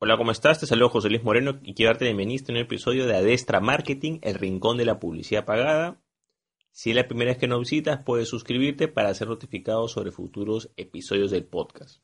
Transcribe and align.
Hola, 0.00 0.16
¿cómo 0.16 0.30
estás? 0.30 0.60
Te 0.60 0.66
saludo 0.66 0.90
José 0.90 1.08
Luis 1.08 1.24
Moreno 1.24 1.58
y 1.64 1.74
quiero 1.74 1.90
darte 1.90 2.04
bienvenida 2.04 2.44
en 2.46 2.54
un 2.54 2.60
episodio 2.62 3.04
de 3.04 3.16
Adestra 3.16 3.58
Marketing, 3.58 4.20
el 4.22 4.36
rincón 4.36 4.76
de 4.76 4.84
la 4.84 5.00
publicidad 5.00 5.44
pagada. 5.44 6.00
Si 6.70 6.90
es 6.90 6.96
la 6.96 7.08
primera 7.08 7.32
vez 7.32 7.38
que 7.38 7.48
nos 7.48 7.58
visitas, 7.58 8.04
puedes 8.04 8.28
suscribirte 8.28 8.86
para 8.86 9.12
ser 9.12 9.26
notificado 9.26 9.88
sobre 9.88 10.12
futuros 10.12 10.70
episodios 10.76 11.32
del 11.32 11.46
podcast. 11.46 12.00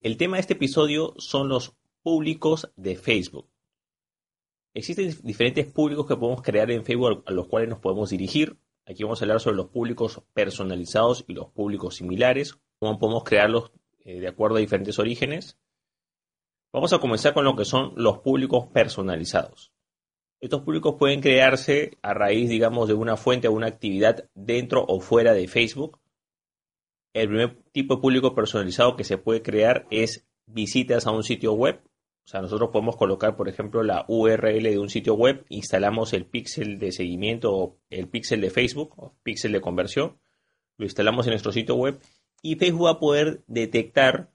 El 0.00 0.16
tema 0.16 0.36
de 0.36 0.42
este 0.42 0.52
episodio 0.52 1.14
son 1.18 1.48
los 1.48 1.74
públicos 2.04 2.70
de 2.76 2.94
Facebook. 2.94 3.50
Existen 4.74 5.12
diferentes 5.24 5.66
públicos 5.66 6.06
que 6.06 6.14
podemos 6.14 6.42
crear 6.42 6.70
en 6.70 6.84
Facebook 6.84 7.24
a 7.26 7.32
los 7.32 7.48
cuales 7.48 7.68
nos 7.68 7.80
podemos 7.80 8.10
dirigir. 8.10 8.60
Aquí 8.86 9.02
vamos 9.02 9.20
a 9.20 9.24
hablar 9.24 9.40
sobre 9.40 9.56
los 9.56 9.70
públicos 9.70 10.22
personalizados 10.32 11.24
y 11.26 11.32
los 11.32 11.48
públicos 11.48 11.96
similares, 11.96 12.60
cómo 12.78 13.00
podemos 13.00 13.24
crearlos 13.24 13.72
eh, 14.04 14.20
de 14.20 14.28
acuerdo 14.28 14.58
a 14.58 14.60
diferentes 14.60 15.00
orígenes 15.00 15.58
Vamos 16.74 16.92
a 16.92 16.98
comenzar 16.98 17.34
con 17.34 17.44
lo 17.44 17.54
que 17.54 17.64
son 17.64 17.92
los 17.94 18.18
públicos 18.18 18.66
personalizados. 18.66 19.70
Estos 20.40 20.62
públicos 20.62 20.96
pueden 20.98 21.20
crearse 21.20 21.98
a 22.02 22.14
raíz, 22.14 22.48
digamos, 22.48 22.88
de 22.88 22.94
una 22.94 23.16
fuente 23.16 23.46
o 23.46 23.52
una 23.52 23.68
actividad 23.68 24.28
dentro 24.34 24.84
o 24.88 24.98
fuera 24.98 25.34
de 25.34 25.46
Facebook. 25.46 26.00
El 27.12 27.28
primer 27.28 27.62
tipo 27.70 27.94
de 27.94 28.00
público 28.00 28.34
personalizado 28.34 28.96
que 28.96 29.04
se 29.04 29.18
puede 29.18 29.40
crear 29.40 29.86
es 29.92 30.26
visitas 30.46 31.06
a 31.06 31.12
un 31.12 31.22
sitio 31.22 31.52
web. 31.52 31.80
O 32.24 32.28
sea, 32.28 32.42
nosotros 32.42 32.70
podemos 32.72 32.96
colocar, 32.96 33.36
por 33.36 33.48
ejemplo, 33.48 33.84
la 33.84 34.04
URL 34.08 34.64
de 34.64 34.80
un 34.80 34.88
sitio 34.88 35.14
web, 35.14 35.46
instalamos 35.50 36.12
el 36.12 36.26
píxel 36.26 36.80
de 36.80 36.90
seguimiento 36.90 37.54
o 37.56 37.78
el 37.88 38.08
píxel 38.08 38.40
de 38.40 38.50
Facebook 38.50 38.94
o 38.96 39.14
píxel 39.22 39.52
de 39.52 39.60
conversión, 39.60 40.18
lo 40.76 40.86
instalamos 40.86 41.24
en 41.28 41.34
nuestro 41.34 41.52
sitio 41.52 41.76
web 41.76 42.00
y 42.42 42.56
Facebook 42.56 42.86
va 42.86 42.90
a 42.90 42.98
poder 42.98 43.44
detectar 43.46 44.33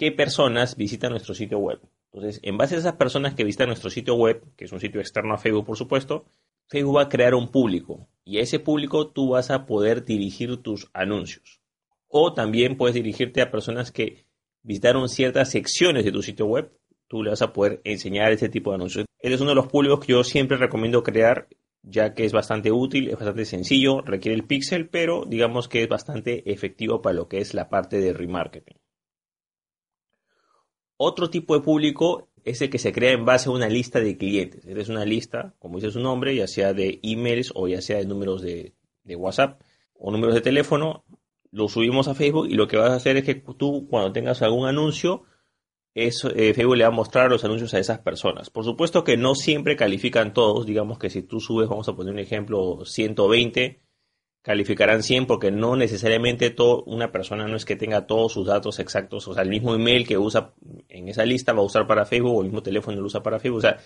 qué 0.00 0.12
personas 0.12 0.78
visitan 0.78 1.10
nuestro 1.10 1.34
sitio 1.34 1.58
web. 1.58 1.78
Entonces, 2.10 2.40
en 2.42 2.56
base 2.56 2.74
a 2.74 2.78
esas 2.78 2.94
personas 2.94 3.34
que 3.34 3.44
visitan 3.44 3.66
nuestro 3.66 3.90
sitio 3.90 4.14
web, 4.14 4.42
que 4.56 4.64
es 4.64 4.72
un 4.72 4.80
sitio 4.80 4.98
externo 4.98 5.34
a 5.34 5.36
Facebook, 5.36 5.66
por 5.66 5.76
supuesto, 5.76 6.24
Facebook 6.68 6.96
va 6.96 7.02
a 7.02 7.08
crear 7.10 7.34
un 7.34 7.48
público 7.48 8.08
y 8.24 8.38
a 8.38 8.40
ese 8.40 8.60
público 8.60 9.08
tú 9.08 9.32
vas 9.32 9.50
a 9.50 9.66
poder 9.66 10.06
dirigir 10.06 10.56
tus 10.62 10.88
anuncios. 10.94 11.60
O 12.08 12.32
también 12.32 12.78
puedes 12.78 12.94
dirigirte 12.94 13.42
a 13.42 13.50
personas 13.50 13.92
que 13.92 14.24
visitaron 14.62 15.06
ciertas 15.10 15.50
secciones 15.50 16.06
de 16.06 16.12
tu 16.12 16.22
sitio 16.22 16.46
web, 16.46 16.72
tú 17.06 17.22
le 17.22 17.28
vas 17.28 17.42
a 17.42 17.52
poder 17.52 17.82
enseñar 17.84 18.32
ese 18.32 18.48
tipo 18.48 18.70
de 18.70 18.76
anuncios. 18.76 19.04
Este 19.18 19.34
es 19.34 19.40
uno 19.42 19.50
de 19.50 19.56
los 19.56 19.68
públicos 19.68 20.00
que 20.00 20.12
yo 20.14 20.24
siempre 20.24 20.56
recomiendo 20.56 21.02
crear, 21.02 21.46
ya 21.82 22.14
que 22.14 22.24
es 22.24 22.32
bastante 22.32 22.72
útil, 22.72 23.08
es 23.08 23.16
bastante 23.16 23.44
sencillo, 23.44 24.00
requiere 24.00 24.34
el 24.34 24.46
pixel, 24.46 24.88
pero 24.88 25.26
digamos 25.26 25.68
que 25.68 25.82
es 25.82 25.90
bastante 25.90 26.50
efectivo 26.50 27.02
para 27.02 27.16
lo 27.16 27.28
que 27.28 27.36
es 27.36 27.52
la 27.52 27.68
parte 27.68 28.00
de 28.00 28.14
remarketing. 28.14 28.79
Otro 31.02 31.30
tipo 31.30 31.54
de 31.54 31.62
público 31.62 32.28
es 32.44 32.60
el 32.60 32.68
que 32.68 32.78
se 32.78 32.92
crea 32.92 33.12
en 33.12 33.24
base 33.24 33.48
a 33.48 33.52
una 33.52 33.70
lista 33.70 34.00
de 34.00 34.18
clientes. 34.18 34.66
Es 34.66 34.90
una 34.90 35.06
lista, 35.06 35.54
como 35.58 35.76
dice 35.76 35.90
su 35.90 35.98
nombre, 35.98 36.36
ya 36.36 36.46
sea 36.46 36.74
de 36.74 37.00
emails 37.02 37.52
o 37.54 37.66
ya 37.68 37.80
sea 37.80 37.96
de 37.96 38.04
números 38.04 38.42
de, 38.42 38.74
WhatsApp 39.16 39.62
o 39.94 40.10
números 40.10 40.34
de 40.34 40.42
teléfono. 40.42 41.06
Lo 41.52 41.70
subimos 41.70 42.06
a 42.06 42.14
Facebook 42.14 42.48
y 42.50 42.54
lo 42.54 42.68
que 42.68 42.76
vas 42.76 42.90
a 42.90 42.96
hacer 42.96 43.16
es 43.16 43.24
que 43.24 43.34
tú, 43.34 43.86
cuando 43.88 44.12
tengas 44.12 44.42
algún 44.42 44.68
anuncio, 44.68 45.22
eh, 45.94 46.12
Facebook 46.12 46.76
le 46.76 46.84
va 46.84 46.88
a 46.88 46.94
mostrar 46.94 47.30
los 47.30 47.46
anuncios 47.46 47.72
a 47.72 47.78
esas 47.78 48.00
personas. 48.00 48.50
Por 48.50 48.66
supuesto 48.66 49.02
que 49.02 49.16
no 49.16 49.34
siempre 49.34 49.76
califican 49.76 50.34
todos. 50.34 50.66
Digamos 50.66 50.98
que 50.98 51.08
si 51.08 51.22
tú 51.22 51.40
subes, 51.40 51.66
vamos 51.66 51.88
a 51.88 51.96
poner 51.96 52.12
un 52.12 52.18
ejemplo, 52.18 52.84
120 52.84 53.79
calificarán 54.42 55.02
100 55.02 55.26
porque 55.26 55.50
no 55.50 55.76
necesariamente 55.76 56.50
todo, 56.50 56.82
una 56.84 57.12
persona 57.12 57.46
no 57.46 57.56
es 57.56 57.64
que 57.64 57.76
tenga 57.76 58.06
todos 58.06 58.32
sus 58.32 58.46
datos 58.46 58.78
exactos, 58.78 59.28
o 59.28 59.34
sea, 59.34 59.42
el 59.42 59.50
mismo 59.50 59.74
email 59.74 60.06
que 60.06 60.16
usa 60.16 60.54
en 60.88 61.08
esa 61.08 61.24
lista 61.24 61.52
va 61.52 61.60
a 61.60 61.64
usar 61.64 61.86
para 61.86 62.06
Facebook 62.06 62.36
o 62.36 62.40
el 62.40 62.46
mismo 62.46 62.62
teléfono 62.62 62.98
lo 62.98 63.06
usa 63.06 63.22
para 63.22 63.38
Facebook, 63.38 63.58
o 63.58 63.62
sea, 63.62 63.78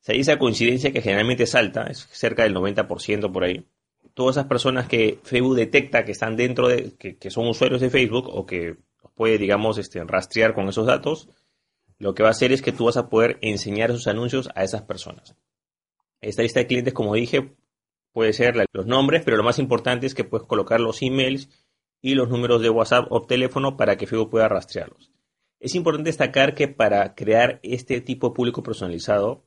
se 0.00 0.18
esa 0.18 0.38
coincidencia 0.38 0.92
que 0.92 1.02
generalmente 1.02 1.46
salta, 1.46 1.84
es 1.84 2.08
cerca 2.10 2.42
del 2.42 2.54
90% 2.54 3.30
por 3.30 3.44
ahí. 3.44 3.66
Todas 4.14 4.36
esas 4.36 4.46
personas 4.46 4.88
que 4.88 5.18
Facebook 5.22 5.56
detecta 5.56 6.04
que 6.04 6.12
están 6.12 6.36
dentro 6.36 6.68
de, 6.68 6.94
que, 6.96 7.30
son 7.30 7.46
usuarios 7.46 7.80
de 7.80 7.90
Facebook 7.90 8.28
o 8.28 8.46
que 8.46 8.76
puede, 9.14 9.38
digamos, 9.38 9.78
este, 9.78 10.02
rastrear 10.04 10.54
con 10.54 10.68
esos 10.68 10.86
datos, 10.86 11.28
lo 11.98 12.14
que 12.14 12.22
va 12.22 12.30
a 12.30 12.32
hacer 12.32 12.50
es 12.50 12.62
que 12.62 12.72
tú 12.72 12.86
vas 12.86 12.96
a 12.96 13.08
poder 13.08 13.38
enseñar 13.42 13.90
esos 13.90 14.06
anuncios 14.06 14.48
a 14.54 14.64
esas 14.64 14.82
personas. 14.82 15.36
Esta 16.22 16.42
lista 16.42 16.60
de 16.60 16.66
clientes, 16.66 16.94
como 16.94 17.14
dije, 17.14 17.52
puede 18.12 18.32
ser 18.32 18.66
los 18.72 18.86
nombres, 18.86 19.22
pero 19.24 19.36
lo 19.36 19.42
más 19.42 19.58
importante 19.58 20.06
es 20.06 20.14
que 20.14 20.24
puedes 20.24 20.46
colocar 20.46 20.80
los 20.80 21.02
emails 21.02 21.48
y 22.02 22.14
los 22.14 22.28
números 22.28 22.62
de 22.62 22.70
WhatsApp 22.70 23.06
o 23.10 23.22
teléfono 23.22 23.76
para 23.76 23.96
que 23.96 24.06
Facebook 24.06 24.30
pueda 24.30 24.48
rastrearlos. 24.48 25.12
Es 25.58 25.74
importante 25.74 26.08
destacar 26.08 26.54
que 26.54 26.68
para 26.68 27.14
crear 27.14 27.60
este 27.62 28.00
tipo 28.00 28.28
de 28.28 28.34
público 28.34 28.62
personalizado, 28.62 29.46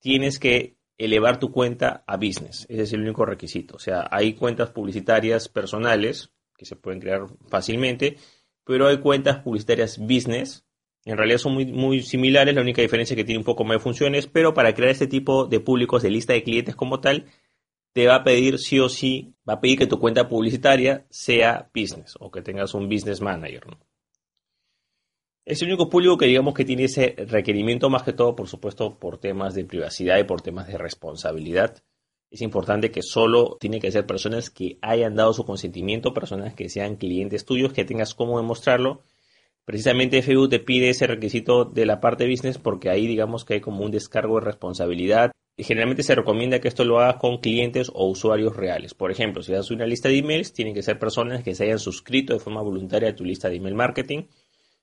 tienes 0.00 0.38
que 0.38 0.78
elevar 0.98 1.38
tu 1.38 1.52
cuenta 1.52 2.04
a 2.06 2.16
business. 2.16 2.66
Ese 2.70 2.82
es 2.82 2.92
el 2.94 3.02
único 3.02 3.26
requisito. 3.26 3.76
O 3.76 3.78
sea, 3.78 4.08
hay 4.10 4.32
cuentas 4.32 4.70
publicitarias 4.70 5.48
personales 5.48 6.32
que 6.56 6.64
se 6.64 6.76
pueden 6.76 7.00
crear 7.00 7.26
fácilmente, 7.48 8.16
pero 8.64 8.88
hay 8.88 8.98
cuentas 8.98 9.42
publicitarias 9.42 9.98
business. 9.98 10.64
En 11.04 11.18
realidad 11.18 11.38
son 11.38 11.54
muy, 11.54 11.66
muy 11.66 12.02
similares, 12.02 12.54
la 12.54 12.62
única 12.62 12.82
diferencia 12.82 13.14
es 13.14 13.16
que 13.16 13.24
tiene 13.24 13.38
un 13.38 13.44
poco 13.44 13.64
más 13.64 13.76
de 13.76 13.82
funciones, 13.82 14.26
pero 14.26 14.54
para 14.54 14.74
crear 14.74 14.90
este 14.90 15.06
tipo 15.06 15.46
de 15.46 15.60
públicos 15.60 16.02
de 16.02 16.10
lista 16.10 16.32
de 16.32 16.42
clientes 16.42 16.74
como 16.74 17.00
tal, 17.00 17.26
te 17.96 18.06
va 18.06 18.16
a 18.16 18.24
pedir 18.24 18.58
sí 18.58 18.78
o 18.78 18.90
sí, 18.90 19.32
va 19.48 19.54
a 19.54 19.60
pedir 19.62 19.78
que 19.78 19.86
tu 19.86 19.98
cuenta 19.98 20.28
publicitaria 20.28 21.06
sea 21.08 21.70
business 21.74 22.14
o 22.20 22.30
que 22.30 22.42
tengas 22.42 22.74
un 22.74 22.90
business 22.90 23.22
manager. 23.22 23.62
Es 25.46 25.62
el 25.62 25.68
único 25.68 25.88
público 25.88 26.18
que 26.18 26.26
digamos 26.26 26.52
que 26.52 26.66
tiene 26.66 26.84
ese 26.84 27.14
requerimiento 27.16 27.88
más 27.88 28.02
que 28.02 28.12
todo, 28.12 28.36
por 28.36 28.48
supuesto, 28.48 28.98
por 28.98 29.16
temas 29.16 29.54
de 29.54 29.64
privacidad 29.64 30.18
y 30.18 30.24
por 30.24 30.42
temas 30.42 30.66
de 30.66 30.76
responsabilidad. 30.76 31.82
Es 32.30 32.42
importante 32.42 32.90
que 32.90 33.00
solo 33.00 33.56
tiene 33.58 33.80
que 33.80 33.90
ser 33.90 34.04
personas 34.04 34.50
que 34.50 34.78
hayan 34.82 35.14
dado 35.14 35.32
su 35.32 35.46
consentimiento, 35.46 36.12
personas 36.12 36.52
que 36.52 36.68
sean 36.68 36.96
clientes 36.96 37.46
tuyos, 37.46 37.72
que 37.72 37.86
tengas 37.86 38.12
cómo 38.12 38.36
demostrarlo. 38.36 39.04
Precisamente 39.64 40.20
Facebook 40.20 40.50
te 40.50 40.60
pide 40.60 40.90
ese 40.90 41.06
requisito 41.06 41.64
de 41.64 41.86
la 41.86 41.98
parte 41.98 42.28
business 42.28 42.58
porque 42.58 42.90
ahí 42.90 43.06
digamos 43.06 43.46
que 43.46 43.54
hay 43.54 43.60
como 43.62 43.86
un 43.86 43.90
descargo 43.90 44.38
de 44.38 44.44
responsabilidad 44.44 45.32
generalmente 45.64 46.02
se 46.02 46.14
recomienda 46.14 46.60
que 46.60 46.68
esto 46.68 46.84
lo 46.84 47.00
hagas 47.00 47.16
con 47.16 47.38
clientes 47.38 47.90
o 47.94 48.06
usuarios 48.06 48.54
reales. 48.56 48.92
Por 48.92 49.10
ejemplo, 49.10 49.42
si 49.42 49.52
das 49.52 49.70
una 49.70 49.86
lista 49.86 50.08
de 50.08 50.18
emails, 50.18 50.52
tienen 50.52 50.74
que 50.74 50.82
ser 50.82 50.98
personas 50.98 51.42
que 51.42 51.54
se 51.54 51.64
hayan 51.64 51.78
suscrito 51.78 52.34
de 52.34 52.40
forma 52.40 52.60
voluntaria 52.60 53.08
a 53.08 53.14
tu 53.14 53.24
lista 53.24 53.48
de 53.48 53.56
email 53.56 53.74
marketing. 53.74 54.24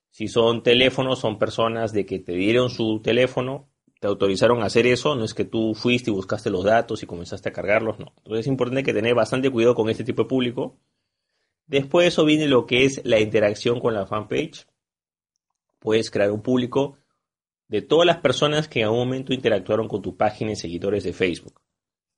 Si 0.10 0.28
son 0.28 0.64
teléfonos, 0.64 1.20
son 1.20 1.38
personas 1.38 1.94
de 1.94 2.06
que 2.06 2.20
te 2.20 2.34
dieron 2.34 2.72
su 2.72 3.02
teléfono, 3.02 3.70
te 4.00 4.08
autorizaron 4.08 4.64
a 4.64 4.66
hacer 4.66 4.88
eso, 4.88 5.16
no 5.16 5.24
es 5.26 5.34
que 5.34 5.46
tú 5.46 5.76
fuiste 5.76 6.10
y 6.10 6.14
buscaste 6.14 6.50
los 6.50 6.64
datos 6.64 7.04
y 7.04 7.06
comenzaste 7.06 7.50
a 7.50 7.54
cargarlos, 7.54 8.00
no. 8.00 8.14
Entonces 8.18 8.42
es 8.42 8.48
importante 8.48 8.84
que 8.84 8.94
tener 8.94 9.16
bastante 9.16 9.50
cuidado 9.50 9.76
con 9.76 9.90
este 9.90 10.04
tipo 10.04 10.24
de 10.24 10.30
público. 10.30 10.78
Después 11.68 12.04
de 12.04 12.08
eso 12.10 12.26
viene 12.26 12.48
lo 12.48 12.66
que 12.66 12.86
es 12.86 13.00
la 13.06 13.20
interacción 13.20 13.80
con 13.80 13.94
la 13.94 14.06
fanpage. 14.06 14.66
Puedes 15.80 16.12
crear 16.12 16.32
un 16.32 16.42
público 16.42 16.98
de 17.74 17.82
todas 17.82 18.06
las 18.06 18.18
personas 18.18 18.68
que 18.68 18.82
en 18.82 18.86
algún 18.86 19.00
momento 19.00 19.34
interactuaron 19.34 19.88
con 19.88 20.00
tu 20.00 20.16
página 20.16 20.52
y 20.52 20.56
seguidores 20.56 21.04
de 21.04 21.12
Facebook. 21.12 21.60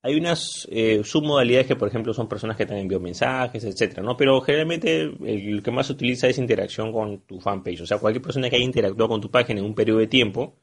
Hay 0.01 0.17
unas 0.17 0.67
eh, 0.69 1.01
submodalidades 1.05 1.66
que, 1.66 1.77
por 1.77 1.88
ejemplo, 1.88 2.13
son 2.13 2.27
personas 2.27 2.57
que 2.57 2.66
te 2.66 2.73
han 2.73 2.81
enviado 2.81 3.01
mensajes, 3.01 3.63
etcétera, 3.63 4.03
¿no? 4.03 4.17
Pero 4.17 4.41
generalmente 4.41 5.03
el, 5.03 5.63
que 5.63 5.71
más 5.71 5.88
se 5.88 5.94
utiliza 5.94 6.27
es 6.27 6.39
interacción 6.39 6.91
con 6.91 7.21
tu 7.21 7.39
fanpage. 7.39 7.79
O 7.79 7.85
sea, 7.85 7.99
cualquier 7.99 8.21
persona 8.21 8.49
que 8.49 8.57
haya 8.57 8.65
interactuado 8.65 9.07
con 9.07 9.21
tu 9.21 9.31
página 9.31 9.61
en 9.61 9.65
un 9.65 9.75
periodo 9.75 9.99
de 9.99 10.07
tiempo, 10.07 10.57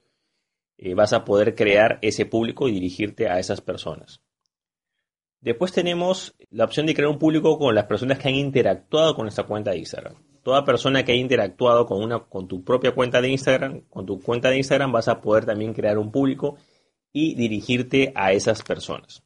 eh, 0.77 0.93
vas 0.93 1.15
a 1.15 1.25
poder 1.25 1.55
crear 1.55 1.99
ese 2.03 2.27
público 2.27 2.69
y 2.69 2.73
dirigirte 2.73 3.31
a 3.31 3.39
esas 3.39 3.63
personas. 3.63 4.21
Después 5.43 5.73
tenemos 5.73 6.35
la 6.51 6.65
opción 6.65 6.87
de 6.87 6.95
crear 6.95 7.11
un 7.11 7.19
público 7.19 7.59
con 7.59 7.75
las 7.75 7.85
personas 7.85 8.19
que 8.19 8.29
han 8.29 8.35
interactuado 8.35 9.15
con 9.15 9.29
esta 9.29 9.43
cuenta 9.43 9.73
de 9.73 9.79
Instagram 9.79 10.17
toda 10.43 10.65
persona 10.65 11.05
que 11.05 11.13
haya 11.13 11.21
interactuado 11.21 11.87
con, 11.87 12.03
una, 12.03 12.21
con 12.21 12.49
tu 12.49 12.65
propia 12.65 12.95
cuenta 12.95 13.21
de 13.21 13.31
Instagram, 13.31 13.83
con 13.89 14.07
tu 14.07 14.21
cuenta 14.21 14.51
de 14.51 14.59
Instagram, 14.59 14.93
vas 14.93 15.09
a 15.09 15.21
poder 15.21 15.45
también 15.45 15.73
crear 15.73 15.99
un 15.99 16.11
público 16.11 16.57
y 17.13 17.35
dirigirte 17.35 18.13
a 18.15 18.33
esas 18.33 18.63
personas. 18.63 19.23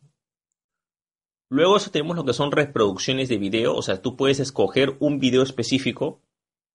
Luego 1.49 1.79
tenemos 1.79 2.17
lo 2.17 2.25
que 2.25 2.33
son 2.33 2.51
reproducciones 2.51 3.29
de 3.29 3.39
video, 3.39 3.75
o 3.75 3.83
sea, 3.83 4.03
tú 4.03 4.17
puedes 4.17 4.41
escoger 4.41 4.97
un 4.99 5.19
video 5.19 5.43
específico 5.43 6.21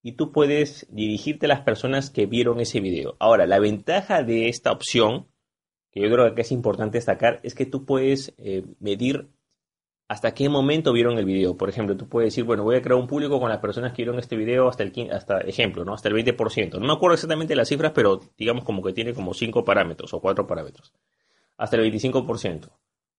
y 0.01 0.13
tú 0.13 0.31
puedes 0.31 0.88
dirigirte 0.89 1.45
a 1.45 1.50
las 1.50 1.62
personas 1.62 2.10
que 2.10 2.25
vieron 2.25 2.60
ese 2.60 2.80
video. 2.80 3.18
Ahora, 3.19 3.45
la 3.45 3.60
ventaja 3.60 4.24
de 4.24 4.48
esta 4.48 4.71
opción, 4.71 5.27
que 5.92 6.02
yo 6.02 6.10
creo 6.10 6.34
que 6.34 6.42
es 6.42 6.52
importante 6.52 6.98
destacar, 6.98 7.40
es 7.44 7.54
que 7.54 7.66
tú 7.66 7.86
puedes 7.86 8.34
eh, 8.38 8.64
medir 8.80 9.30
hasta 10.08 10.34
qué 10.34 10.50
momento 10.50 10.92
vieron 10.92 11.18
el 11.18 11.24
video. 11.24 11.56
Por 11.56 11.70
ejemplo, 11.70 11.96
tú 11.96 12.10
puedes 12.10 12.34
decir, 12.34 12.44
bueno, 12.44 12.64
voy 12.64 12.76
a 12.76 12.82
crear 12.82 13.00
un 13.00 13.08
público 13.08 13.40
con 13.40 13.50
las 13.50 13.60
personas 13.60 13.94
que 13.94 14.04
vieron 14.04 14.20
este 14.20 14.36
video 14.36 14.68
hasta 14.68 14.84
el 14.84 15.10
hasta 15.12 15.40
ejemplo, 15.40 15.86
¿no? 15.86 15.94
Hasta 15.94 16.10
el 16.10 16.16
20%. 16.16 16.80
No 16.80 16.86
me 16.86 16.92
acuerdo 16.92 17.14
exactamente 17.14 17.56
las 17.56 17.70
cifras, 17.70 17.94
pero 17.96 18.20
digamos 18.38 18.66
como 18.66 18.84
que 18.84 18.92
tiene 18.92 19.14
como 19.14 19.34
5 19.34 19.64
parámetros 19.64 20.14
o 20.14 20.20
4 20.20 20.46
parámetros. 20.48 20.92
Hasta 21.58 21.78
el 21.78 21.90
25%. 21.90 22.70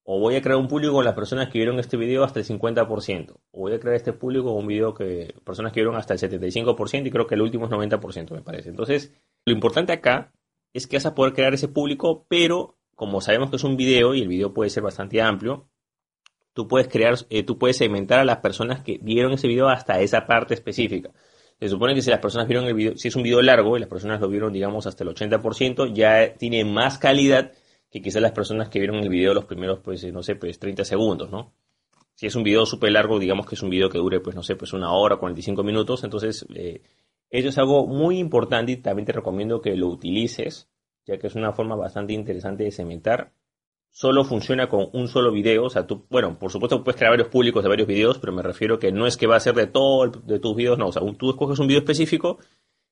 O 0.04 0.18
voy 0.18 0.36
a 0.36 0.42
crear 0.42 0.58
un 0.58 0.68
público 0.68 0.92
con 0.92 1.04
las 1.06 1.14
personas 1.14 1.48
que 1.48 1.58
vieron 1.58 1.78
este 1.78 1.96
video 1.96 2.24
hasta 2.24 2.40
el 2.40 2.46
50%. 2.46 3.36
O 3.52 3.60
voy 3.60 3.72
a 3.72 3.80
crear 3.80 3.96
este 3.96 4.12
público 4.12 4.48
con 4.48 4.58
un 4.58 4.66
video 4.66 4.92
que 4.92 5.34
personas 5.44 5.72
que 5.72 5.80
vieron 5.80 5.96
hasta 5.96 6.12
el 6.12 6.20
75% 6.20 7.06
y 7.06 7.10
creo 7.10 7.26
que 7.26 7.36
el 7.36 7.40
último 7.40 7.66
es 7.66 7.70
90%, 7.70 8.32
me 8.32 8.42
parece. 8.42 8.68
Entonces, 8.68 9.14
Lo 9.46 9.54
importante 9.54 9.92
acá 9.92 10.30
es 10.72 10.86
que 10.86 10.96
vas 10.96 11.06
a 11.06 11.14
poder 11.14 11.32
crear 11.32 11.54
ese 11.54 11.68
público, 11.68 12.26
pero 12.28 12.78
como 12.94 13.20
sabemos 13.20 13.50
que 13.50 13.56
es 13.56 13.64
un 13.64 13.76
video 13.76 14.14
y 14.14 14.22
el 14.22 14.28
video 14.28 14.54
puede 14.54 14.70
ser 14.70 14.82
bastante 14.82 15.20
amplio, 15.20 15.68
tú 16.52 16.68
puedes 16.68 16.88
crear, 16.88 17.14
eh, 17.30 17.42
tú 17.42 17.58
puedes 17.58 17.76
segmentar 17.76 18.20
a 18.20 18.24
las 18.24 18.38
personas 18.38 18.82
que 18.82 18.98
vieron 19.02 19.32
ese 19.32 19.48
video 19.48 19.68
hasta 19.68 20.00
esa 20.00 20.26
parte 20.26 20.54
específica. 20.54 21.10
Se 21.60 21.68
supone 21.68 21.94
que 21.94 22.02
si 22.02 22.10
las 22.10 22.18
personas 22.18 22.48
vieron 22.48 22.66
el 22.66 22.74
video, 22.74 22.96
si 22.96 23.08
es 23.08 23.16
un 23.16 23.22
video 23.22 23.40
largo 23.40 23.76
y 23.76 23.80
las 23.80 23.88
personas 23.88 24.20
lo 24.20 24.28
vieron, 24.28 24.52
digamos, 24.52 24.86
hasta 24.86 25.04
el 25.04 25.10
80%, 25.10 25.92
ya 25.94 26.34
tiene 26.34 26.64
más 26.64 26.98
calidad 26.98 27.52
que 27.90 28.00
quizás 28.00 28.22
las 28.22 28.32
personas 28.32 28.68
que 28.68 28.78
vieron 28.78 28.96
el 28.96 29.08
video 29.08 29.34
los 29.34 29.44
primeros, 29.44 29.78
pues, 29.80 30.04
no 30.12 30.22
sé, 30.22 30.34
pues 30.34 30.58
30 30.58 30.84
segundos, 30.84 31.30
¿no? 31.30 31.52
Si 32.14 32.26
es 32.26 32.34
un 32.34 32.42
video 32.42 32.66
súper 32.66 32.92
largo, 32.92 33.18
digamos 33.18 33.46
que 33.46 33.54
es 33.54 33.62
un 33.62 33.70
video 33.70 33.88
que 33.88 33.98
dure, 33.98 34.20
pues, 34.20 34.34
no 34.34 34.42
sé, 34.42 34.56
pues 34.56 34.72
una 34.72 34.92
hora, 34.92 35.16
45 35.16 35.62
minutos, 35.62 36.02
entonces, 36.02 36.46
eh, 36.54 36.82
eso 37.32 37.48
es 37.48 37.58
algo 37.58 37.86
muy 37.86 38.18
importante 38.18 38.72
y 38.72 38.76
también 38.76 39.06
te 39.06 39.12
recomiendo 39.12 39.60
que 39.60 39.76
lo 39.76 39.88
utilices, 39.88 40.70
ya 41.04 41.18
que 41.18 41.26
es 41.26 41.34
una 41.34 41.52
forma 41.52 41.74
bastante 41.74 42.12
interesante 42.12 42.62
de 42.62 42.70
cementar 42.70 43.32
solo 43.92 44.24
funciona 44.24 44.68
con 44.68 44.88
un 44.92 45.06
solo 45.06 45.30
video. 45.30 45.64
O 45.64 45.70
sea, 45.70 45.86
tú, 45.86 46.06
bueno, 46.10 46.38
por 46.38 46.50
supuesto 46.50 46.82
puedes 46.82 46.98
crear 46.98 47.12
varios 47.12 47.28
públicos 47.28 47.62
de 47.62 47.68
varios 47.68 47.86
videos, 47.86 48.18
pero 48.18 48.32
me 48.32 48.42
refiero 48.42 48.78
que 48.78 48.90
no 48.90 49.06
es 49.06 49.16
que 49.16 49.26
va 49.26 49.36
a 49.36 49.40
ser 49.40 49.54
de 49.54 49.66
todo 49.66 50.08
de 50.08 50.40
tus 50.40 50.56
videos, 50.56 50.78
no. 50.78 50.88
O 50.88 50.92
sea, 50.92 51.02
tú 51.16 51.30
escoges 51.30 51.58
un 51.58 51.68
video 51.68 51.80
específico 51.80 52.38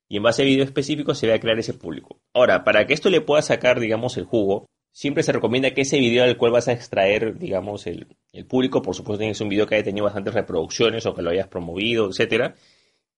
y 0.08 0.18
en 0.18 0.22
base 0.22 0.42
a 0.42 0.44
video 0.44 0.64
específico 0.64 1.14
se 1.14 1.28
va 1.28 1.34
a 1.34 1.40
crear 1.40 1.58
ese 1.58 1.74
público. 1.74 2.20
Ahora, 2.34 2.64
para 2.64 2.86
que 2.86 2.94
esto 2.94 3.10
le 3.10 3.20
pueda 3.22 3.42
sacar, 3.42 3.80
digamos, 3.80 4.16
el 4.18 4.24
jugo, 4.24 4.66
siempre 4.92 5.22
se 5.22 5.32
recomienda 5.32 5.70
que 5.70 5.82
ese 5.82 5.98
video 5.98 6.24
del 6.24 6.36
cual 6.36 6.52
vas 6.52 6.68
a 6.68 6.72
extraer, 6.72 7.38
digamos, 7.38 7.86
el, 7.86 8.06
público, 8.48 8.82
por 8.82 8.94
supuesto, 8.94 9.18
tiene 9.20 9.34
que 9.34 9.42
un 9.42 9.48
video 9.48 9.66
que 9.66 9.76
haya 9.76 9.84
tenido 9.84 10.04
bastantes 10.04 10.34
reproducciones 10.34 11.06
o 11.06 11.14
que 11.14 11.22
lo 11.22 11.30
hayas 11.30 11.48
promovido, 11.48 12.08
etcétera. 12.08 12.54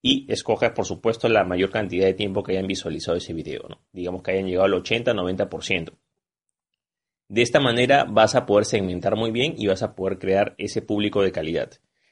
Y 0.02 0.26
escoges, 0.30 0.72
por 0.72 0.84
supuesto, 0.84 1.28
la 1.28 1.44
mayor 1.44 1.70
cantidad 1.70 2.04
de 2.04 2.14
tiempo 2.14 2.42
que 2.42 2.52
hayan 2.52 2.66
visualizado 2.66 3.16
ese 3.16 3.32
video, 3.32 3.62
¿no? 3.68 3.80
Digamos 3.92 4.22
que 4.22 4.32
hayan 4.32 4.46
llegado 4.46 4.64
al 4.64 4.82
80-90%. 4.82 5.92
De 7.28 7.40
esta 7.40 7.60
manera 7.60 8.04
vas 8.04 8.34
a 8.34 8.44
poder 8.44 8.66
segmentar 8.66 9.16
muy 9.16 9.30
bien 9.30 9.54
y 9.56 9.66
vas 9.66 9.82
a 9.82 9.94
poder 9.94 10.18
crear 10.18 10.54
ese 10.58 10.82
público 10.82 11.22
de 11.22 11.32
calidad. 11.32 11.70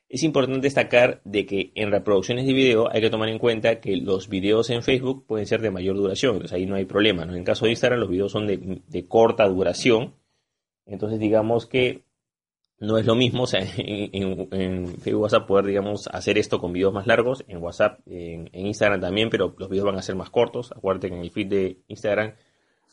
Es 0.08 0.22
importante 0.25 0.60
destacar 0.60 1.20
de 1.25 1.46
que 1.46 1.72
en 1.75 1.92
reproducciones 1.92 2.46
de 2.46 2.52
video 2.52 2.90
hay 2.90 3.00
que 3.00 3.10
tomar 3.10 3.28
en 3.28 3.38
cuenta 3.38 3.81
que 3.81 3.96
los 3.96 4.28
videos 4.28 4.70
en 4.70 4.82
Facebook 4.82 5.26
pueden 5.26 5.46
ser 5.46 5.60
de 5.60 5.70
mayor 5.70 5.96
duración, 5.96 6.32
entonces 6.32 6.56
ahí 6.56 6.66
no 6.66 6.75
hay 6.75 6.84
problema. 6.84 7.22
En 7.22 7.44
caso 7.44 7.66
de 7.66 7.72
Instagram 7.72 8.00
los 8.00 8.08
videos 8.10 8.32
son 8.32 8.46
de, 8.46 9.06
corta 9.06 9.46
duración, 9.46 10.14
entonces 10.87 11.20
digamos 11.20 11.66
que 11.66 12.02
no 12.80 12.98
es 12.98 13.06
lo 13.06 13.14
mismo, 13.14 13.44
o 13.44 13.46
sea, 13.46 13.60
en, 13.76 14.98
Facebook 14.98 15.22
vas 15.22 15.34
a 15.34 15.46
poder, 15.46 15.66
digamos, 15.66 16.08
hacer 16.08 16.38
esto 16.38 16.58
con 16.58 16.72
videos 16.72 16.92
más 16.92 17.06
largos, 17.06 17.44
en 17.46 17.62
WhatsApp, 17.62 18.00
en, 18.06 18.48
en 18.52 18.66
Instagram 18.66 19.00
también, 19.00 19.30
pero 19.30 19.54
los 19.58 19.68
videos 19.68 19.86
van 19.86 19.98
a 19.98 20.02
ser 20.02 20.16
más 20.16 20.30
cortos. 20.30 20.72
Acuérdate 20.72 21.08
que 21.08 21.14
en 21.14 21.20
el 21.20 21.30
feed 21.30 21.46
de 21.46 21.78
Instagram 21.88 22.34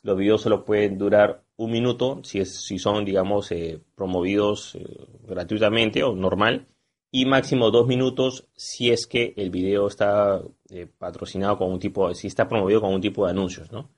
los 0.03 0.17
videos 0.17 0.41
solo 0.41 0.63
pueden 0.63 0.97
durar 0.97 1.43
un 1.57 1.71
minuto 1.71 2.21
si, 2.23 2.39
es, 2.39 2.65
si 2.65 2.77
son, 2.79 3.03
digamos, 3.03 3.51
eh, 3.51 3.81
promovidos 3.95 4.75
eh, 4.75 4.85
gratuitamente 5.27 6.03
o 6.03 6.15
normal. 6.15 6.67
Y 7.09 7.25
máximo 7.25 7.71
dos 7.71 7.87
minutos 7.87 8.47
si 8.55 8.91
es 8.91 9.07
que 9.07 9.33
el 9.37 9.49
video 9.49 9.87
está 9.87 10.41
eh, 10.69 10.87
patrocinado 10.97 11.57
con 11.57 11.71
un 11.71 11.79
tipo, 11.79 12.13
si 12.13 12.27
está 12.27 12.47
promovido 12.47 12.81
con 12.81 12.93
un 12.93 13.01
tipo 13.01 13.25
de 13.25 13.31
anuncios, 13.31 13.71
¿no? 13.71 13.89